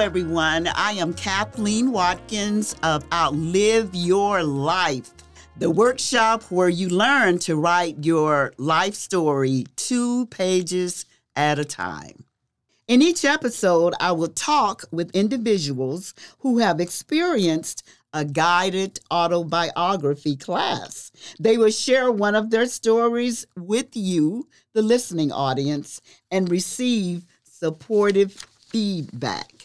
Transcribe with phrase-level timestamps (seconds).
[0.00, 0.66] everyone.
[0.66, 5.10] I am Kathleen Watkins of Outlive Your Life,
[5.58, 11.04] the workshop where you learn to write your life story two pages
[11.36, 12.24] at a time.
[12.88, 21.12] In each episode, I will talk with individuals who have experienced a guided autobiography class.
[21.38, 28.32] They will share one of their stories with you, the listening audience, and receive supportive
[28.70, 29.59] feedback.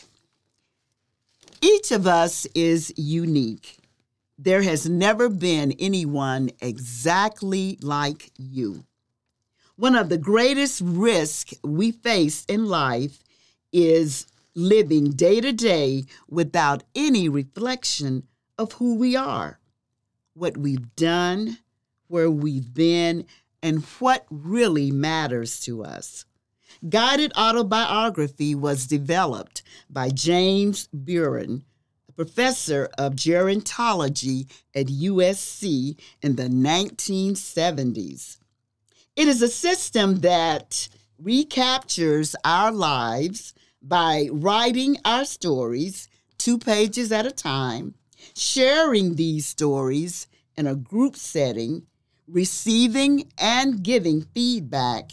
[1.66, 3.80] Each of us is unique.
[4.38, 8.86] There has never been anyone exactly like you.
[9.76, 13.24] One of the greatest risks we face in life
[13.74, 18.28] is living day to day without any reflection
[18.60, 19.60] of who we are,
[20.36, 21.58] what we've done,
[22.08, 23.26] where we've been,
[23.64, 26.26] and what really matters to us.
[26.90, 31.64] Guided autobiography was developed by James Birren,
[32.10, 38.38] a professor of gerontology at USC in the 1970s.
[39.16, 47.26] It is a system that recaptures our lives by writing our stories two pages at
[47.26, 47.96] a time,
[48.36, 51.84] sharing these stories in a group setting,
[52.28, 55.12] receiving and giving feedback,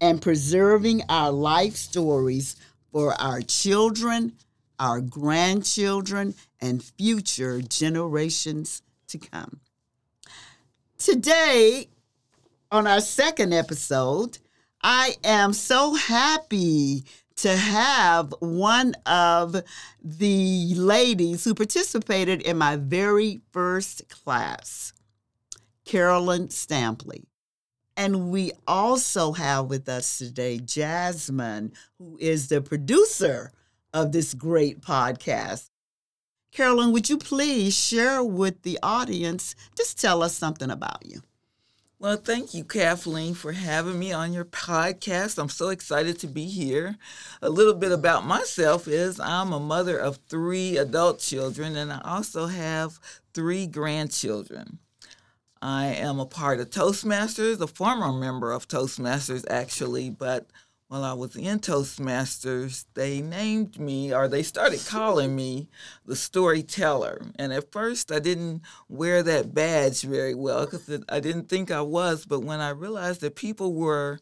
[0.00, 2.56] and preserving our life stories
[2.92, 4.32] for our children,
[4.78, 9.60] our grandchildren, and future generations to come.
[10.98, 11.88] Today,
[12.70, 14.38] on our second episode,
[14.82, 17.04] I am so happy
[17.36, 19.56] to have one of
[20.02, 24.92] the ladies who participated in my very first class,
[25.84, 27.24] Carolyn Stampley.
[27.96, 33.52] And we also have with us today Jasmine, who is the producer
[33.94, 35.70] of this great podcast.
[36.52, 41.22] Carolyn, would you please share with the audience, just tell us something about you?
[41.98, 45.38] Well, thank you, Kathleen, for having me on your podcast.
[45.38, 46.96] I'm so excited to be here.
[47.40, 52.02] A little bit about myself is I'm a mother of three adult children, and I
[52.04, 53.00] also have
[53.32, 54.78] three grandchildren.
[55.66, 60.46] I am a part of Toastmasters, a former member of Toastmasters actually, but
[60.86, 65.68] while I was in Toastmasters, they named me or they started calling me
[66.04, 67.20] the storyteller.
[67.36, 71.80] And at first, I didn't wear that badge very well because I didn't think I
[71.80, 72.26] was.
[72.26, 74.20] But when I realized that people were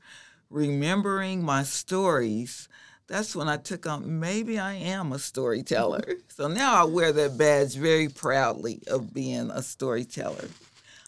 [0.48, 2.70] remembering my stories,
[3.06, 6.14] that's when I took on maybe I am a storyteller.
[6.28, 10.48] so now I wear that badge very proudly of being a storyteller.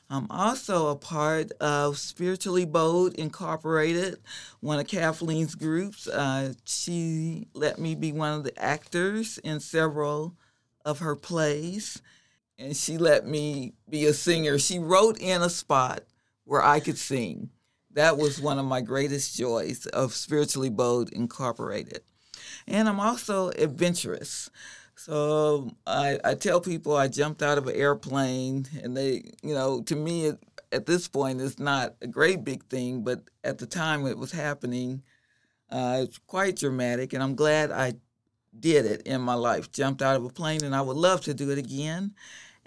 [0.09, 4.19] I'm also a part of Spiritually Bold Incorporated,
[4.61, 6.07] one of Kathleen's groups.
[6.07, 10.37] Uh, she let me be one of the actors in several
[10.85, 12.01] of her plays,
[12.57, 14.59] and she let me be a singer.
[14.59, 16.05] She wrote in a spot
[16.45, 17.51] where I could sing.
[17.91, 22.03] That was one of my greatest joys of Spiritually Bold Incorporated.
[22.69, 24.51] And I'm also adventurous.
[25.07, 29.81] So I, I tell people I jumped out of an airplane, and they, you know,
[29.83, 33.67] to me it, at this point it's not a great big thing, but at the
[33.67, 35.05] time it was happening,
[35.71, 37.93] uh, it's quite dramatic, and I'm glad I
[38.59, 39.71] did it in my life.
[39.71, 42.13] Jumped out of a plane, and I would love to do it again.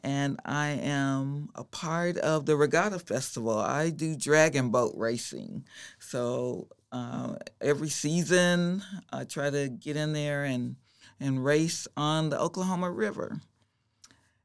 [0.01, 3.59] And I am a part of the Regatta Festival.
[3.59, 5.65] I do dragon boat racing,
[5.99, 10.77] so uh, every season I try to get in there and
[11.19, 13.39] and race on the Oklahoma River.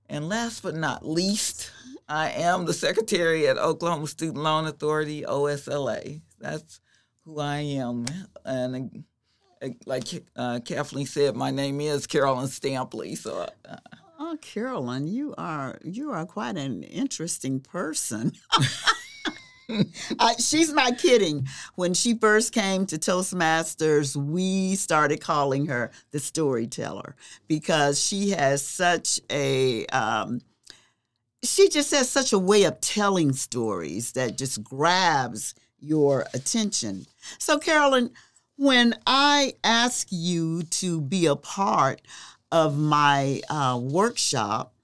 [0.09, 1.71] And last but not least,
[2.09, 6.21] I am the secretary at Oklahoma Student Loan Authority, OSLA.
[6.39, 6.81] That's
[7.25, 8.05] who I am.
[8.45, 9.05] And
[9.62, 10.05] uh, like
[10.37, 13.17] uh, Kathleen said, my name is Carolyn Stampley.
[13.17, 13.49] So.
[13.67, 13.77] Uh,
[14.19, 18.32] oh, Carolyn, you are you are quite an interesting person.
[20.19, 21.46] I, she's not kidding.
[21.75, 27.16] When she first came to Toastmasters, we started calling her the storyteller
[27.49, 30.40] because she has such a um,
[31.43, 37.06] she just has such a way of telling stories that just grabs your attention.
[37.38, 38.10] So, Carolyn,
[38.56, 42.00] when I ask you to be a part
[42.50, 44.75] of my uh, workshop,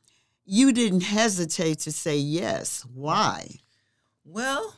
[0.44, 2.84] you didn't hesitate to say yes.
[2.92, 3.60] Why?
[4.32, 4.76] Well,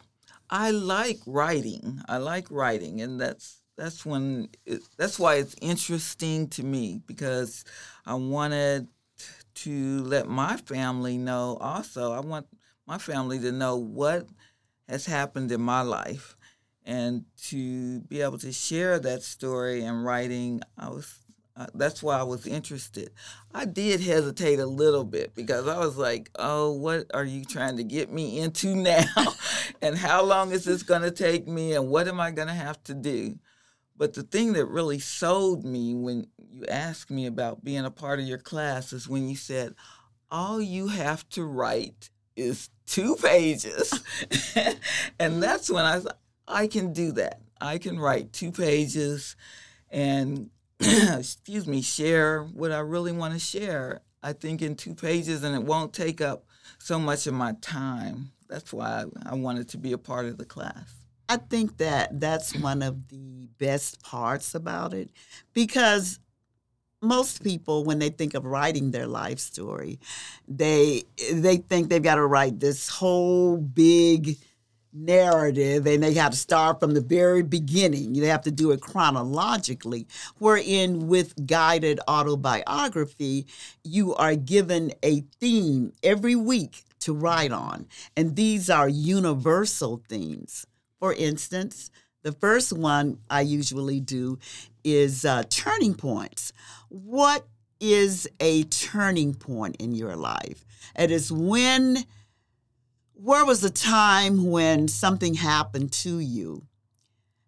[0.49, 2.00] I like writing.
[2.08, 7.62] I like writing, and that's that's when it, that's why it's interesting to me because
[8.06, 8.88] I wanted
[9.56, 11.58] to let my family know.
[11.60, 12.46] Also, I want
[12.87, 14.26] my family to know what
[14.88, 16.34] has happened in my life,
[16.87, 20.62] and to be able to share that story in writing.
[20.78, 21.19] I was
[21.54, 23.10] Uh, that's why I was interested.
[23.54, 27.76] I did hesitate a little bit because I was like, oh, what are you trying
[27.76, 29.04] to get me into now?
[29.82, 31.75] and how long is this going to take me?
[31.75, 33.38] And what am I going to have to do?
[33.96, 38.19] But the thing that really sold me when you asked me about being a part
[38.19, 39.75] of your class is when you said,
[40.31, 44.00] all you have to write is two pages.
[45.20, 46.00] and that's when I
[46.48, 47.40] I can do that.
[47.60, 49.37] I can write two pages
[49.90, 50.50] and
[51.19, 54.00] excuse me, share what I really want to share.
[54.23, 56.44] I think in two pages, and it won't take up
[56.79, 58.32] so much of my time.
[58.49, 60.94] That's why I, wanted to be a part of the class.
[61.29, 65.11] I think that that's one of the best parts about it
[65.55, 66.19] because
[67.00, 69.99] most people when they think of writing their life story
[70.46, 71.02] they
[71.32, 74.37] they think they've got to write this whole big
[74.93, 78.12] narrative and they have to start from the very beginning.
[78.12, 80.06] They have to do it chronologically.
[80.39, 83.47] Wherein with guided autobiography,
[83.83, 87.87] you are given a theme every week to write on.
[88.17, 90.67] And these are universal themes.
[91.00, 91.91] For instance,
[92.23, 94.39] the first one I usually do
[94.85, 96.53] is uh, turning points.
[96.89, 97.47] What
[97.81, 100.65] is a turning point in your life?
[100.97, 102.05] It is when
[103.22, 106.66] where was the time when something happened to you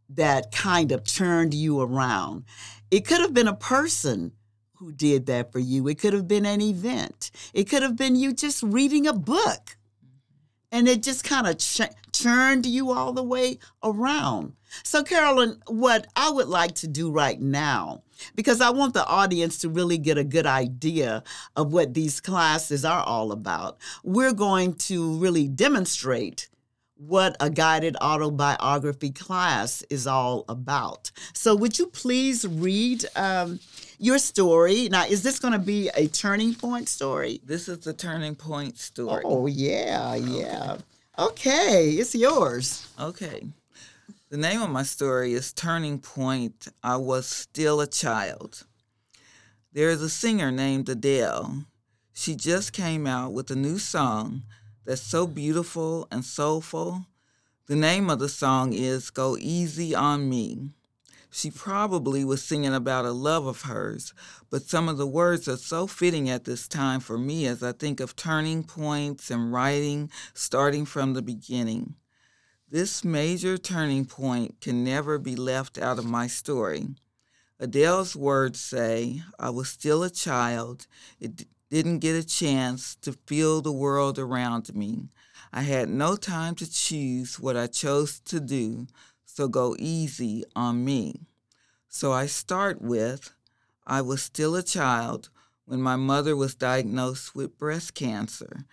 [0.08, 2.44] that kind of turned you around?
[2.92, 4.32] It could have been a person
[4.74, 5.88] who did that for you.
[5.88, 7.32] It could have been an event.
[7.52, 9.73] It could have been you just reading a book.
[10.74, 14.54] And it just kind of ch- turned you all the way around.
[14.82, 18.02] So, Carolyn, what I would like to do right now
[18.34, 21.22] because I want the audience to really get a good idea
[21.54, 23.78] of what these classes are all about.
[24.02, 26.48] We're going to really demonstrate
[26.96, 31.12] what a guided autobiography class is all about.
[31.34, 33.60] So, would you please read um,
[33.98, 34.88] your story?
[34.90, 37.40] Now, is this going to be a turning point story?
[37.44, 39.22] This is the turning point story.
[39.24, 40.76] Oh, yeah, yeah.
[41.18, 42.86] Okay, it's yours.
[43.00, 43.46] Okay.
[44.30, 48.64] The name of my story is Turning Point I Was Still a Child.
[49.72, 51.66] There is a singer named Adele.
[52.12, 54.42] She just came out with a new song
[54.84, 57.06] that's so beautiful and soulful.
[57.66, 60.70] The name of the song is Go Easy on Me.
[61.36, 64.14] She probably was singing about a love of hers,
[64.50, 67.72] but some of the words are so fitting at this time for me as I
[67.72, 71.96] think of turning points and writing starting from the beginning.
[72.70, 76.86] This major turning point can never be left out of my story.
[77.58, 80.86] Adele's words say, I was still a child.
[81.18, 85.08] It didn't get a chance to feel the world around me.
[85.52, 88.86] I had no time to choose what I chose to do,
[89.34, 91.26] so go easy on me.
[91.88, 93.34] So I start with,
[93.84, 95.28] I was still a child
[95.64, 98.64] when my mother was diagnosed with breast cancer.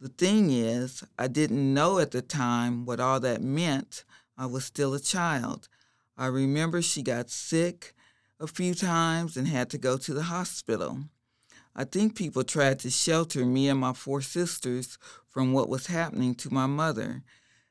[0.00, 4.04] The thing is, I didn't know at the time what all that meant.
[4.38, 5.68] I was still a child.
[6.16, 7.92] I remember she got sick
[8.40, 11.00] a few times and had to go to the hospital.
[11.76, 14.96] I think people tried to shelter me and my four sisters
[15.28, 17.24] from what was happening to my mother.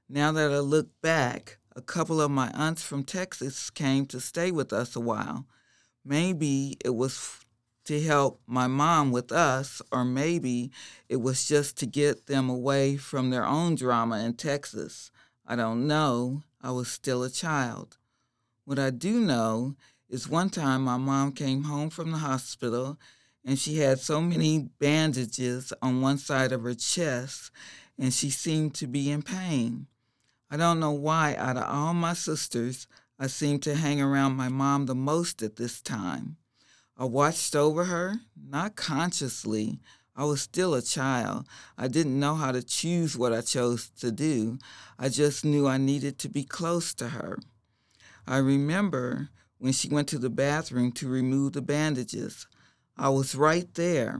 [0.07, 4.49] Now that I look back, a couple of my aunts from Texas came to stay
[4.49, 5.45] with us a while.
[6.03, 7.45] Maybe it was
[7.85, 10.71] to help my mom with us, or maybe
[11.07, 15.11] it was just to get them away from their own drama in Texas.
[15.45, 16.41] I don't know.
[16.63, 17.97] I was still a child.
[18.65, 19.75] What I do know
[20.09, 22.97] is one time my mom came home from the hospital
[23.45, 27.51] and she had so many bandages on one side of her chest
[27.99, 29.85] and she seemed to be in pain.
[30.49, 32.87] I don't know why, out of all my sisters,
[33.19, 36.37] I seemed to hang around my mom the most at this time.
[36.97, 39.79] I watched over her, not consciously.
[40.15, 41.47] I was still a child.
[41.77, 44.57] I didn't know how to choose what I chose to do.
[44.97, 47.39] I just knew I needed to be close to her.
[48.25, 52.47] I remember when she went to the bathroom to remove the bandages.
[52.95, 54.19] I was right there.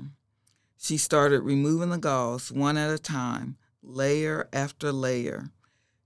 [0.78, 5.52] She started removing the gauze one at a time, layer after layer.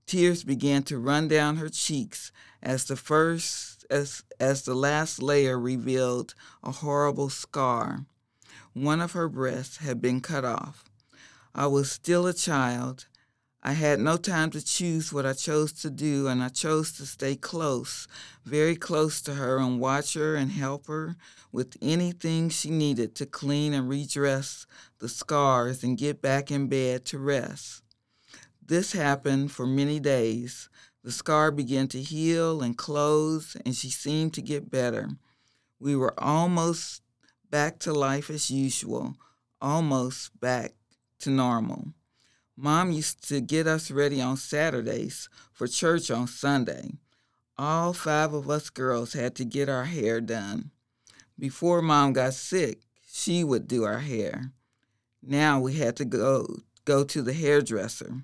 [0.06, 2.32] Tears began to run down her cheeks
[2.62, 8.06] as the first as as the last layer revealed a horrible scar.
[8.72, 10.84] One of her breasts had been cut off.
[11.54, 13.06] I was still a child.
[13.62, 17.06] I had no time to choose what I chose to do, and I chose to
[17.06, 18.08] stay close,
[18.44, 21.16] very close to her, and watch her and help her
[21.52, 24.66] with anything she needed to clean and redress
[24.98, 27.81] the scars and get back in bed to rest.
[28.64, 30.68] This happened for many days.
[31.02, 35.10] The scar began to heal and close, and she seemed to get better.
[35.80, 37.02] We were almost
[37.50, 39.16] back to life as usual,
[39.60, 40.74] almost back
[41.20, 41.88] to normal.
[42.56, 46.92] Mom used to get us ready on Saturdays for church on Sunday.
[47.58, 50.70] All five of us girls had to get our hair done.
[51.36, 54.52] Before mom got sick, she would do our hair.
[55.20, 58.22] Now we had to go go to the hairdresser.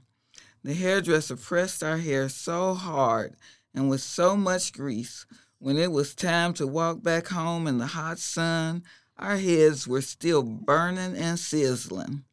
[0.68, 3.36] The hairdresser pressed our hair so hard
[3.74, 5.24] and with so much grease.
[5.58, 8.82] When it was time to walk back home in the hot sun,
[9.16, 12.24] our heads were still burning and sizzling.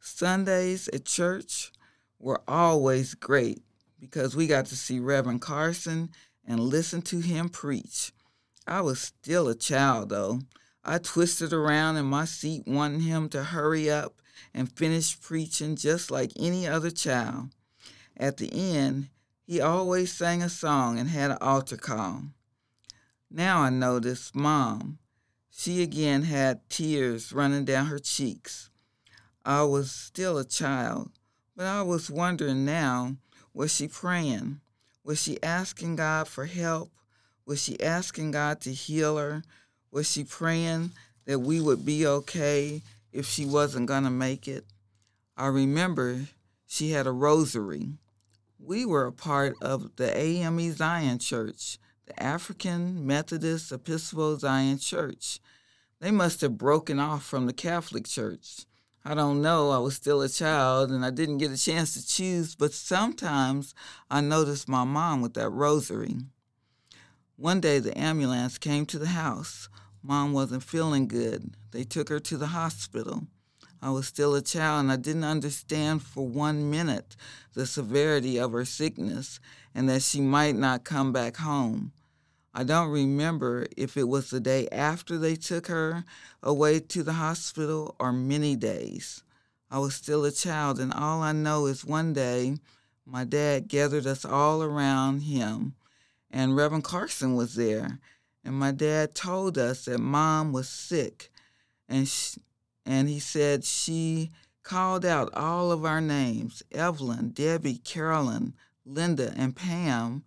[0.00, 1.70] Sundays at church
[2.18, 3.60] were always great
[3.98, 6.12] because we got to see Reverend Carson
[6.46, 8.10] and listen to him preach.
[8.66, 10.40] I was still a child, though.
[10.84, 14.14] I twisted around in my seat, wanting him to hurry up
[14.54, 17.50] and finish preaching just like any other child.
[18.16, 19.08] At the end,
[19.46, 22.22] he always sang a song and had an altar call.
[23.30, 24.98] Now I noticed Mom.
[25.50, 28.70] She again had tears running down her cheeks.
[29.44, 31.10] I was still a child,
[31.56, 33.16] but I was wondering now
[33.52, 34.60] was she praying?
[35.02, 36.92] Was she asking God for help?
[37.44, 39.42] Was she asking God to heal her?
[39.92, 40.92] Was she praying
[41.26, 42.82] that we would be okay
[43.12, 44.64] if she wasn't going to make it?
[45.36, 46.26] I remember
[46.66, 47.88] she had a rosary.
[48.58, 55.40] We were a part of the AME Zion Church, the African Methodist Episcopal Zion Church.
[56.00, 58.66] They must have broken off from the Catholic Church.
[59.04, 59.70] I don't know.
[59.70, 63.74] I was still a child and I didn't get a chance to choose, but sometimes
[64.10, 66.16] I noticed my mom with that rosary.
[67.40, 69.70] One day the ambulance came to the house.
[70.02, 71.54] Mom wasn't feeling good.
[71.70, 73.28] They took her to the hospital.
[73.80, 77.16] I was still a child and I didn't understand for one minute
[77.54, 79.40] the severity of her sickness
[79.74, 81.92] and that she might not come back home.
[82.52, 86.04] I don't remember if it was the day after they took her
[86.42, 89.22] away to the hospital or many days.
[89.70, 92.56] I was still a child, and all I know is one day
[93.06, 95.74] my dad gathered us all around him,
[96.30, 97.98] and Reverend Carson was there.
[98.44, 101.30] And my dad told us that mom was sick,
[101.88, 102.40] and, she,
[102.86, 104.30] and he said she
[104.62, 108.54] called out all of our names Evelyn, Debbie, Carolyn,
[108.86, 110.22] Linda, and Pam,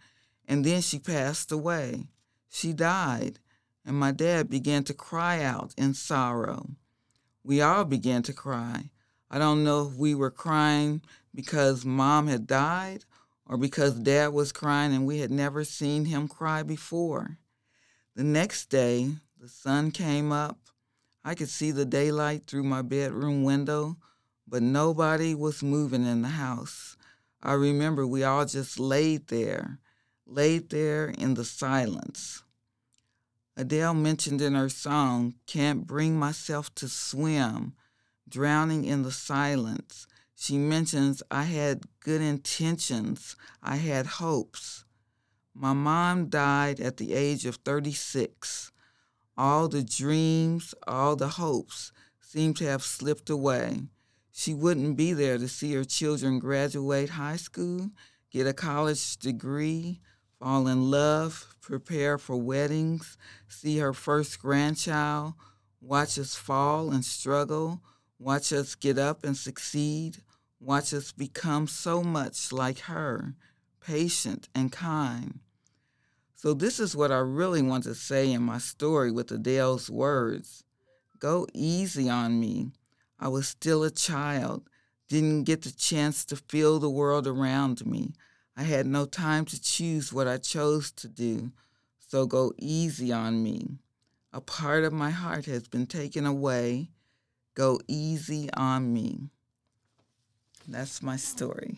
[0.47, 2.07] and then she passed away.
[2.49, 3.39] She died,
[3.85, 6.69] and my dad began to cry out in sorrow.
[7.43, 8.91] We all began to cry.
[9.31, 11.01] I don't know if we were crying
[11.33, 13.05] because mom had died
[13.53, 17.37] or because dad was crying and we had never seen him cry before.
[18.15, 20.57] The next day, the sun came up.
[21.23, 23.97] I could see the daylight through my bedroom window,
[24.47, 26.97] but nobody was moving in the house.
[27.43, 29.77] I remember we all just laid there,
[30.25, 32.41] laid there in the silence.
[33.55, 37.73] Adele mentioned in her song, Can't Bring Myself to Swim,
[38.27, 40.07] Drowning in the Silence.
[40.43, 44.83] She mentions, I had good intentions, I had hopes.
[45.53, 48.73] My mom died at the age of 36.
[49.37, 53.83] All the dreams, all the hopes seemed to have slipped away.
[54.33, 57.91] She wouldn't be there to see her children graduate high school,
[58.29, 60.01] get a college degree,
[60.39, 65.35] fall in love, prepare for weddings, see her first grandchild,
[65.79, 67.81] watch us fall and struggle,
[68.19, 70.17] watch us get up and succeed,
[70.63, 73.35] watch us become so much like her,
[73.81, 75.39] patient and kind.
[76.35, 80.63] So, this is what I really want to say in my story with Adele's words
[81.19, 82.71] Go easy on me.
[83.17, 84.69] I was still a child,
[85.07, 88.13] didn't get the chance to feel the world around me.
[88.57, 91.51] I had no time to choose what I chose to do,
[91.99, 93.79] so go easy on me.
[94.33, 96.89] A part of my heart has been taken away.
[97.53, 99.29] Go easy on me.
[100.67, 101.77] That's my story.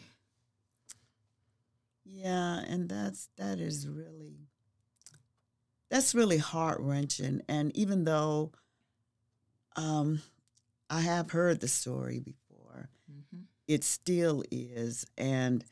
[2.03, 4.47] Yeah, and that's that is really
[5.89, 7.41] that's really heart wrenching.
[7.47, 8.51] And even though
[9.75, 10.21] um,
[10.89, 13.43] I have heard the story before, mm-hmm.
[13.67, 15.05] it still is.
[15.17, 15.63] And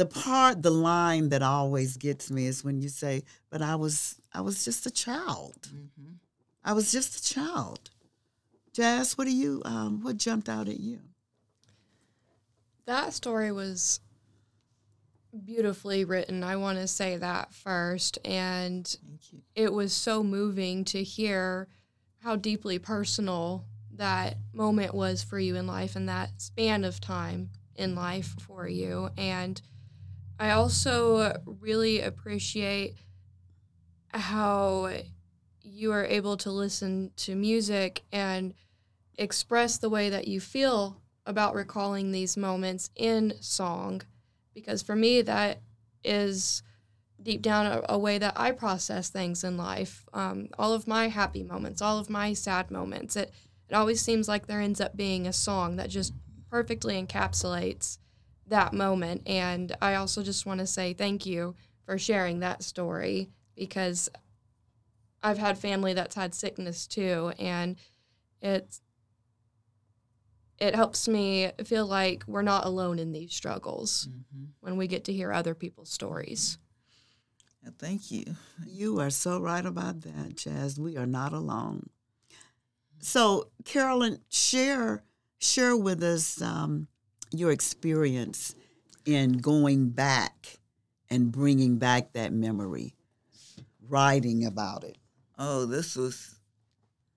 [0.00, 4.18] the part the line that always gets me is when you say but i was
[4.32, 6.12] i was just a child mm-hmm.
[6.64, 7.90] i was just a child
[8.72, 11.00] jazz what do you um, what jumped out at you
[12.90, 14.00] that story was
[15.44, 18.96] beautifully written i want to say that first and
[19.54, 21.68] it was so moving to hear
[22.22, 23.64] how deeply personal
[24.00, 28.68] that moment was for you in life and that span of time in life for
[28.68, 29.10] you.
[29.16, 29.60] And
[30.38, 32.94] I also really appreciate
[34.12, 34.90] how
[35.62, 38.54] you are able to listen to music and
[39.16, 44.02] express the way that you feel about recalling these moments in song.
[44.54, 45.60] Because for me, that
[46.04, 46.62] is
[47.22, 50.04] deep down a, a way that I process things in life.
[50.12, 53.16] Um, all of my happy moments, all of my sad moments.
[53.16, 53.32] It,
[53.68, 56.12] it always seems like there ends up being a song that just
[56.50, 57.98] perfectly encapsulates
[58.46, 59.22] that moment.
[59.26, 64.08] And I also just want to say thank you for sharing that story because
[65.22, 67.76] I've had family that's had sickness too, and
[68.40, 68.80] it's
[70.60, 74.44] it helps me feel like we're not alone in these struggles mm-hmm.
[74.60, 76.58] when we get to hear other people's stories.
[77.78, 78.24] Thank you.
[78.66, 80.78] You are so right about that, Jazz.
[80.78, 81.90] We are not alone.
[83.00, 85.02] So, Carolyn, share
[85.38, 86.88] share with us um,
[87.32, 88.54] your experience
[89.06, 90.58] in going back
[91.08, 92.94] and bringing back that memory,
[93.88, 94.98] writing about it.
[95.38, 96.39] Oh, this was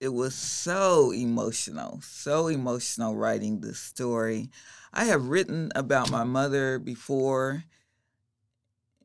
[0.03, 4.49] it was so emotional, so emotional writing this story.
[4.93, 7.63] I have written about my mother before,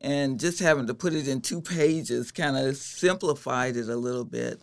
[0.01, 4.25] and just having to put it in two pages kind of simplified it a little
[4.25, 4.59] bit.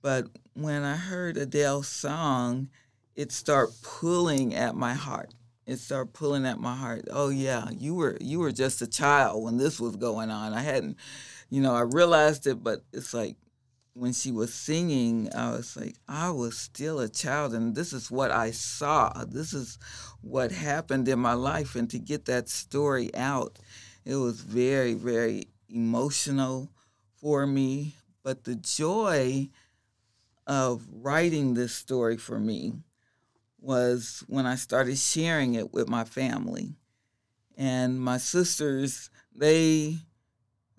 [0.00, 2.70] But when I heard Adele's song,
[3.14, 5.34] it started pulling at my heart.
[5.66, 7.06] It started pulling at my heart.
[7.10, 10.54] Oh yeah, you were you were just a child when this was going on.
[10.54, 10.96] I hadn't,
[11.50, 13.36] you know, I realized it, but it's like
[13.94, 18.10] when she was singing, I was like, I was still a child, and this is
[18.10, 19.24] what I saw.
[19.24, 19.78] This is
[20.20, 23.58] what happened in my life, and to get that story out,
[24.04, 26.70] it was very, very emotional
[27.20, 27.94] for me.
[28.24, 29.48] But the joy
[30.46, 32.72] of writing this story for me
[33.60, 36.74] was when I started sharing it with my family.
[37.56, 39.98] And my sisters, they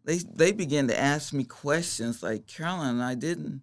[0.06, 3.62] they they began to ask me questions like Carolyn, I didn't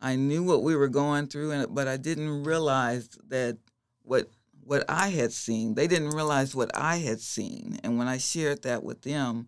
[0.00, 3.58] I knew what we were going through and but I didn't realize that
[4.02, 4.30] what
[4.62, 5.74] what I had seen.
[5.74, 7.78] They didn't realize what I had seen.
[7.84, 9.46] And when I shared that with them,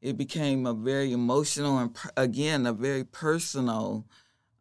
[0.00, 4.06] it became a very emotional and again a very personal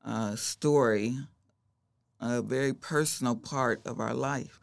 [0.03, 1.15] uh, story,
[2.19, 4.59] a very personal part of our life.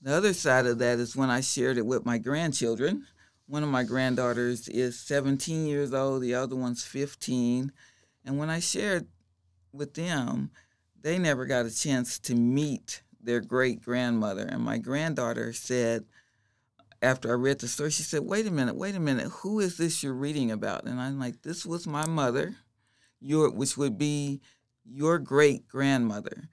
[0.00, 3.06] The other side of that is when I shared it with my grandchildren
[3.46, 7.72] one of my granddaughters is 17 years old, the other one's 15.
[8.24, 9.06] And when I shared
[9.72, 10.50] with them,
[11.00, 14.42] they never got a chance to meet their great grandmother.
[14.42, 16.04] And my granddaughter said,
[17.02, 19.76] after I read the story, she said, Wait a minute, wait a minute, who is
[19.76, 20.84] this you're reading about?
[20.84, 22.56] And I'm like, This was my mother,
[23.20, 24.40] your which would be
[24.84, 26.48] your great grandmother.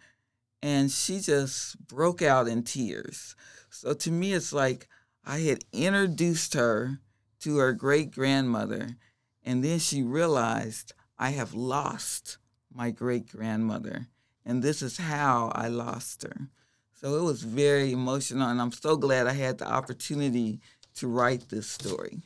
[0.62, 3.36] And she just broke out in tears.
[3.70, 4.88] So to me, it's like
[5.26, 7.00] I had introduced her
[7.42, 8.98] to her great grandmother,
[9.44, 12.38] and then she realized I have lost
[12.74, 14.08] my great grandmother,
[14.46, 16.50] and this is how I lost her.
[16.94, 20.60] So it was very emotional, and I'm so glad I had the opportunity
[20.96, 22.22] to write this story.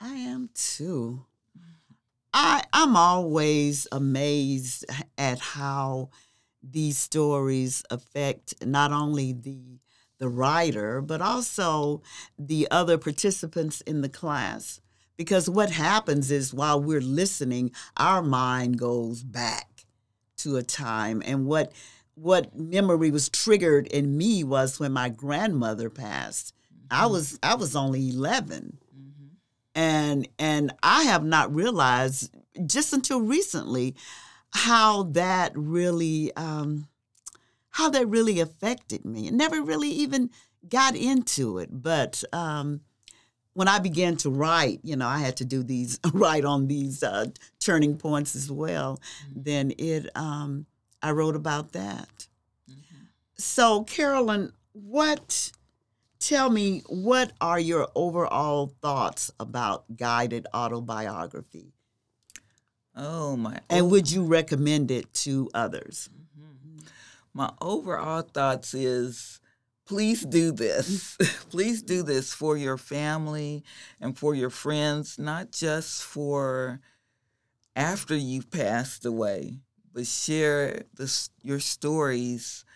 [0.00, 1.26] I am too.
[2.32, 4.86] I I'm always amazed
[5.18, 6.10] at how
[6.62, 9.80] these stories affect not only the
[10.20, 12.02] the writer, but also
[12.38, 14.80] the other participants in the class.
[15.16, 19.86] Because what happens is while we're listening, our mind goes back
[20.38, 21.22] to a time.
[21.26, 21.72] And what
[22.14, 26.54] what memory was triggered in me was when my grandmother passed.
[26.72, 27.02] Mm-hmm.
[27.02, 28.78] I was I was only 11.
[28.94, 29.26] Mm-hmm.
[29.74, 32.34] And and I have not realized
[32.66, 33.96] just until recently
[34.52, 36.88] how that really um,
[37.70, 39.28] how that really affected me.
[39.28, 40.30] I never really even
[40.68, 42.80] got into it, but um,
[43.54, 47.02] when I began to write, you know, I had to do these write on these
[47.02, 47.26] uh,
[47.58, 49.00] turning points as well.
[49.30, 49.42] Mm-hmm.
[49.42, 50.66] Then it, um,
[51.02, 52.28] I wrote about that.
[52.70, 53.04] Mm-hmm.
[53.36, 55.52] So, Carolyn, what?
[56.18, 61.72] Tell me, what are your overall thoughts about guided autobiography?
[62.94, 63.60] Oh my!
[63.70, 66.10] And would you recommend it to others?
[67.40, 69.40] My overall thoughts is
[69.86, 71.16] please do this.
[71.16, 71.48] Mm-hmm.
[71.50, 73.64] please do this for your family
[73.98, 76.80] and for your friends, not just for
[77.74, 79.60] after you've passed away,
[79.94, 82.66] but share this, your stories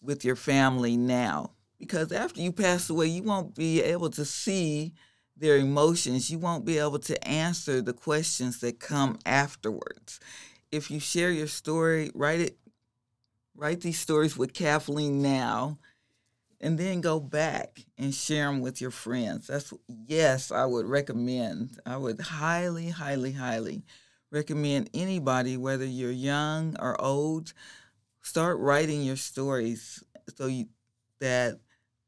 [0.00, 1.50] with your family now.
[1.80, 4.94] Because after you pass away, you won't be able to see
[5.36, 6.30] their emotions.
[6.30, 10.20] You won't be able to answer the questions that come afterwards.
[10.70, 12.56] If you share your story, write it
[13.54, 15.78] write these stories with Kathleen now,
[16.60, 19.48] and then go back and share them with your friends.
[19.48, 21.80] That's yes, I would recommend.
[21.84, 23.82] I would highly, highly, highly
[24.30, 27.52] recommend anybody, whether you're young or old,
[28.22, 30.02] start writing your stories
[30.36, 30.66] so you,
[31.20, 31.60] that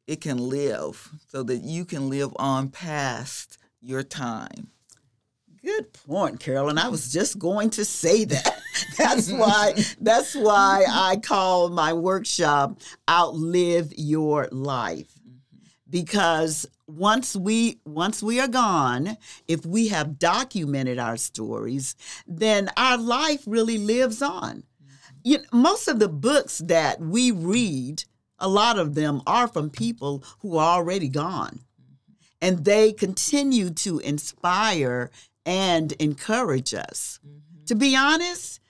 [0.06, 4.70] it can live, so that you can live on past your time.
[5.64, 6.76] Good point, Carolyn.
[6.76, 8.60] I was just going to say that.
[8.98, 15.12] That's why that's why I call my workshop Outlive Your Life.
[15.14, 15.36] Mm-hmm.
[15.88, 21.94] Because once we once we are gone, if we have documented our stories,
[22.26, 24.64] then our life really lives on.
[24.64, 24.92] Mm-hmm.
[25.22, 28.02] You know, most of the books that we read,
[28.40, 31.60] a lot of them are from people who are already gone.
[31.80, 31.94] Mm-hmm.
[32.42, 35.12] And they continue to inspire
[35.46, 37.18] and encourage us.
[37.26, 37.64] Mm-hmm.
[37.66, 38.60] To be honest,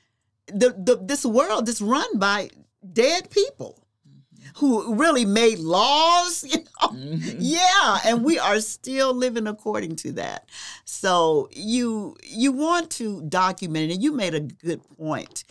[0.47, 2.51] the, the this world is run by
[2.93, 4.59] dead people mm-hmm.
[4.59, 6.89] who really made laws, you know.
[6.89, 7.39] Mm-hmm.
[7.41, 10.49] Yeah, and we are still living according to that.
[10.85, 15.45] So you you want to document it, and you made a good point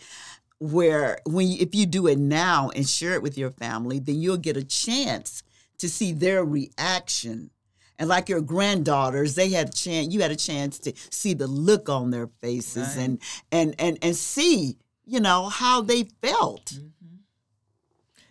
[0.58, 4.20] where when you, if you do it now and share it with your family, then
[4.20, 5.42] you'll get a chance
[5.78, 7.50] to see their reaction
[7.98, 11.46] and like your granddaughters they had a chance you had a chance to see the
[11.46, 13.04] look on their faces right.
[13.04, 14.76] and and and and see
[15.06, 16.64] you know how they felt.
[16.66, 17.16] Mm-hmm.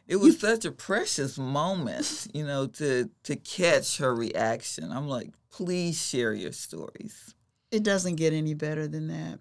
[0.07, 4.91] it was you, such a precious moment you know to to catch her reaction.
[4.91, 7.35] I'm like please share your stories.
[7.71, 9.39] It doesn't get any better than that.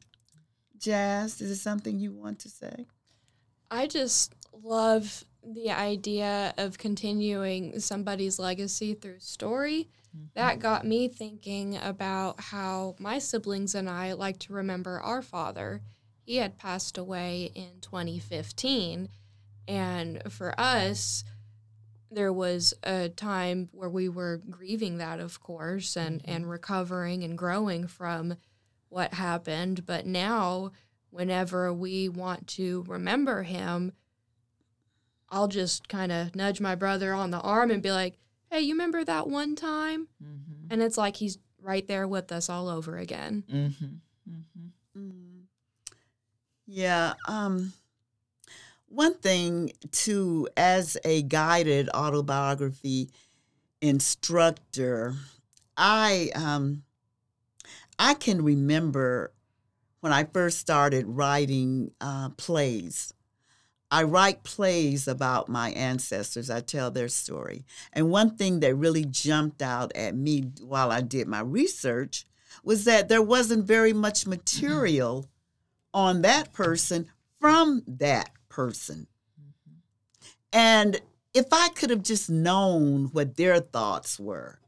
[0.79, 2.87] Jazz is it something you want to say?
[3.71, 10.27] I just love the idea of continuing somebody's legacy through story Mm-hmm.
[10.35, 15.83] That got me thinking about how my siblings and I like to remember our father.
[16.25, 19.09] He had passed away in 2015.
[19.69, 21.25] And for us,
[22.11, 26.31] there was a time where we were grieving that, of course, and, mm-hmm.
[26.31, 28.37] and recovering and growing from
[28.89, 29.87] what happened.
[29.87, 30.73] But now,
[31.11, 33.93] whenever we want to remember him,
[35.31, 38.19] I'll just kind of nudge my brother on the arm and be like,
[38.53, 40.09] hey, you remember that one time?
[40.23, 40.67] Mm-hmm.
[40.71, 43.45] And it's like he's right there with us all over again.
[43.51, 43.85] Mm-hmm.
[44.31, 45.01] Mm-hmm.
[45.01, 45.43] Mm.
[46.67, 47.15] Yeah.
[47.27, 47.73] Um,
[48.89, 53.09] one thing, too, as a guided autobiography
[53.81, 55.15] instructor,
[55.77, 56.83] I um,
[57.99, 59.33] I can remember
[60.01, 63.15] when I first started writing uh, plays.
[63.93, 66.49] I write plays about my ancestors.
[66.49, 67.67] I tell their story.
[67.93, 72.25] And one thing that really jumped out at me while I did my research
[72.65, 75.29] was that there wasn't very much material
[75.93, 79.09] on that person from that person.
[80.55, 81.03] And
[81.35, 84.59] if I could have just known what their thoughts were,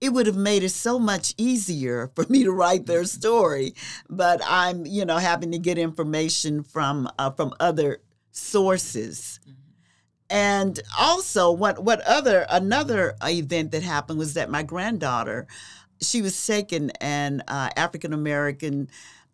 [0.00, 3.74] it would have made it so much easier for me to write their story.
[4.08, 8.00] But I'm, you know, having to get information from uh, from other
[8.32, 9.38] sources.
[9.44, 9.58] Mm-hmm.
[10.30, 15.46] And also, what what other another event that happened was that my granddaughter,
[16.00, 18.88] she was taking an uh, African American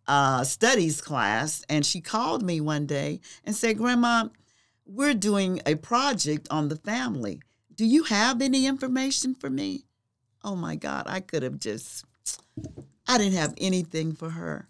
[0.08, 4.28] uh, studies class, and she called me one day and said, "Grandma,
[4.86, 7.42] we're doing a project on the family.
[7.76, 9.84] Do you have any information for me?"
[10.42, 12.04] Oh my God, I could have just,
[13.06, 14.68] I didn't have anything for her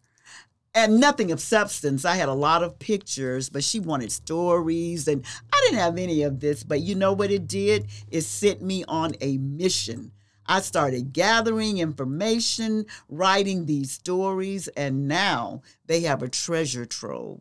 [0.84, 2.04] and nothing of substance.
[2.04, 6.22] I had a lot of pictures, but she wanted stories, and I didn't have any
[6.22, 6.62] of this.
[6.62, 7.88] But you know what it did?
[8.10, 10.12] It sent me on a mission.
[10.46, 17.40] I started gathering information, writing these stories, and now they have a treasure trove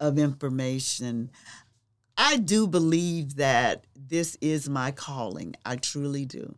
[0.00, 1.30] of information.
[2.16, 5.56] I do believe that this is my calling.
[5.64, 6.56] I truly do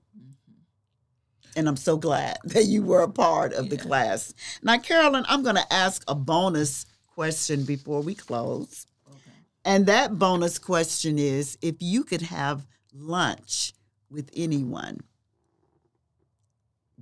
[1.57, 3.71] and I'm so glad that you were a part of yeah.
[3.71, 4.35] the class.
[4.63, 8.87] Now, Carolyn, I'm going to ask a bonus question before we close.
[9.09, 9.19] Okay.
[9.65, 13.73] And that bonus question is if you could have lunch
[14.11, 15.01] with anyone,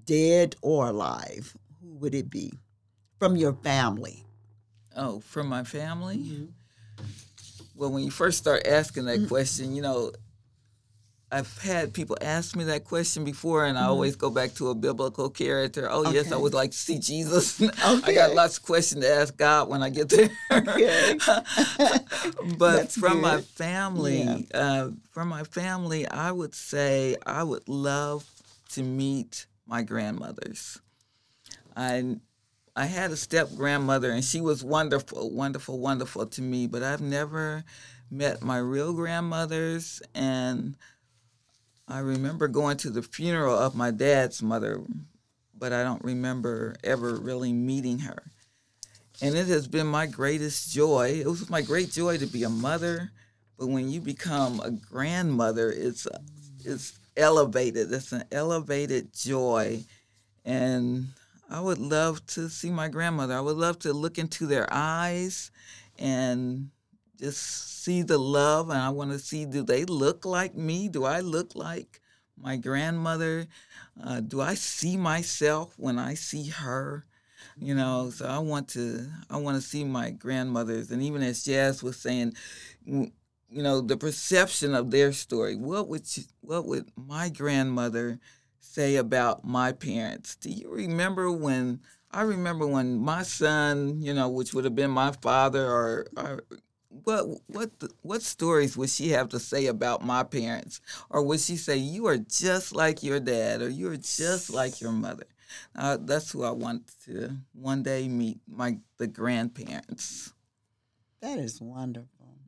[0.04, 2.52] dead or alive, who would it be?
[3.18, 4.24] From your family.
[4.96, 6.18] Oh, from my family?
[6.18, 6.44] Mm-hmm.
[7.74, 9.28] Well, when you first start asking that mm-hmm.
[9.28, 10.12] question, you know,
[11.32, 13.90] I've had people ask me that question before, and I mm-hmm.
[13.90, 15.88] always go back to a biblical character.
[15.90, 16.12] Oh, okay.
[16.12, 17.60] yes, I would like to see Jesus.
[17.60, 17.72] Okay.
[18.04, 20.28] I got lots of questions to ask God when I get there.
[20.52, 21.18] Okay.
[22.58, 23.22] but from good.
[23.22, 24.38] my family, yeah.
[24.52, 28.26] uh, from my family, I would say I would love
[28.72, 30.80] to meet my grandmothers.
[31.74, 32.16] I
[32.76, 36.66] I had a step grandmother, and she was wonderful, wonderful, wonderful to me.
[36.66, 37.64] But I've never
[38.10, 40.76] met my real grandmothers, and
[41.92, 44.82] I remember going to the funeral of my dad's mother,
[45.58, 48.32] but I don't remember ever really meeting her.
[49.20, 51.20] and it has been my greatest joy.
[51.20, 53.12] It was my great joy to be a mother,
[53.58, 56.08] but when you become a grandmother, it's
[56.64, 57.92] it's elevated.
[57.92, 59.84] It's an elevated joy,
[60.46, 61.08] and
[61.50, 63.34] I would love to see my grandmother.
[63.36, 65.50] I would love to look into their eyes
[65.98, 66.71] and
[67.22, 68.70] just see the love.
[68.70, 70.88] And I want to see do they look like me?
[70.88, 72.00] Do I look like
[72.36, 73.46] my grandmother?
[74.02, 77.06] Uh, do I see myself when I see her?
[77.58, 81.44] You know, so I want to I want to see my grandmothers, and even as
[81.44, 82.34] Jazz was saying,
[82.84, 83.12] you
[83.50, 85.56] know, the perception of their story.
[85.56, 88.20] What would you, what would my grandmother
[88.62, 90.36] say about my parents.
[90.36, 91.80] Do you remember when
[92.10, 96.44] I remember when my son, you know, which would have been my father, or, or
[97.04, 97.70] what what
[98.02, 102.06] what stories would she have to say about my parents, or would she say you
[102.06, 105.26] are just like your dad, or you are just like your mother?
[105.76, 110.32] Uh, that's who I want to one day meet my the grandparents.
[111.20, 112.38] That is wonderful.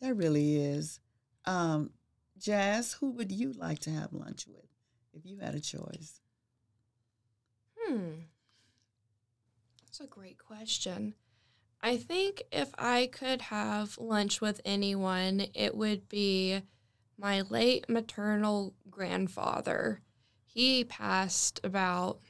[0.00, 1.00] That really is.
[1.46, 1.90] Um,
[2.38, 4.64] Jazz, who would you like to have lunch with?
[5.14, 6.20] if you had a choice?
[7.78, 8.10] Hmm.
[9.82, 11.14] That's a great question.
[11.84, 16.62] I think if I could have lunch with anyone, it would be
[17.18, 20.00] my late maternal grandfather.
[20.46, 22.20] He passed about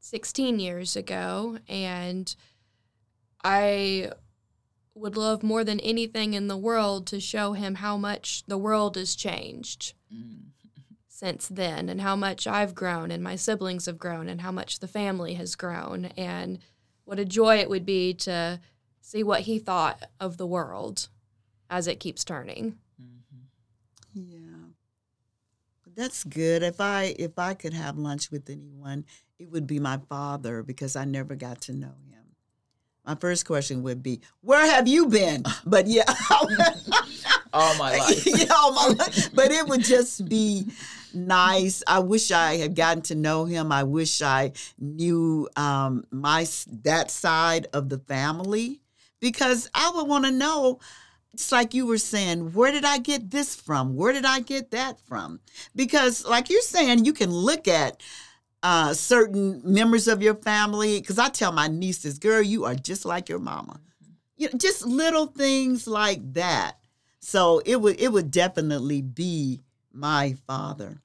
[0.00, 2.34] 16 years ago, and
[3.44, 4.10] I
[4.96, 8.96] would love more than anything in the world to show him how much the world
[8.96, 9.94] has changed.
[10.12, 10.40] Mm
[11.14, 14.80] since then and how much I've grown and my siblings have grown and how much
[14.80, 16.58] the family has grown and
[17.04, 18.58] what a joy it would be to
[19.04, 21.08] see what he thought of the world
[21.68, 22.78] as it keeps turning.
[23.00, 23.42] Mm-hmm.
[24.14, 24.38] Yeah.
[25.94, 26.62] That's good.
[26.62, 29.04] If I if I could have lunch with anyone,
[29.38, 32.34] it would be my father because I never got to know him.
[33.06, 36.02] My first question would be, "Where have you been?" But yeah,
[37.52, 38.26] all my life.
[38.26, 39.32] yeah, all my life.
[39.34, 40.66] But it would just be
[41.12, 41.84] nice.
[41.86, 43.70] I wish I had gotten to know him.
[43.70, 46.46] I wish I knew um, my
[46.82, 48.80] that side of the family
[49.24, 50.80] because I would want to know.
[51.32, 53.96] It's like you were saying, where did I get this from?
[53.96, 55.40] Where did I get that from?
[55.74, 58.02] Because, like you're saying, you can look at
[58.62, 61.00] uh, certain members of your family.
[61.00, 63.80] Because I tell my nieces, girl, you are just like your mama.
[64.36, 66.74] You know, just little things like that.
[67.20, 71.00] So it would it would definitely be my father.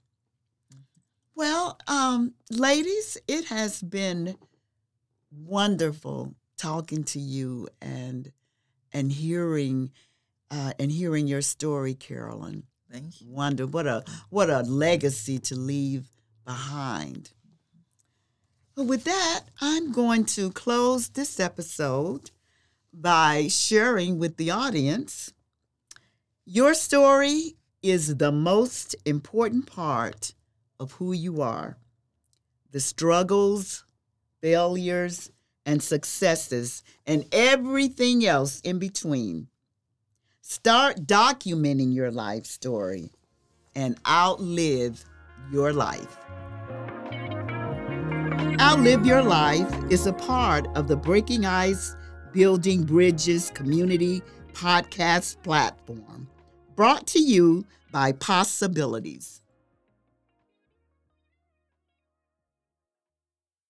[1.35, 4.35] Well, um, ladies, it has been
[5.31, 8.31] wonderful talking to you and
[8.91, 9.91] and hearing
[10.51, 12.63] uh, and hearing your story, Carolyn.
[12.91, 13.31] Thank you.
[13.31, 16.07] Wonder what a what a legacy to leave
[16.45, 17.31] behind.
[18.75, 22.31] But with that, I'm going to close this episode
[22.93, 25.33] by sharing with the audience
[26.51, 30.33] your story is the most important part
[30.79, 31.77] of who you are.
[32.71, 33.85] The struggles,
[34.41, 35.29] failures,
[35.65, 39.47] and successes, and everything else in between.
[40.41, 43.11] Start documenting your life story
[43.75, 45.03] and outlive
[45.51, 46.17] your life.
[48.59, 51.95] Outlive Your Life is a part of the Breaking Ice
[52.33, 54.21] Building Bridges community
[54.53, 56.27] podcast platform,
[56.75, 59.38] brought to you by Possibilities.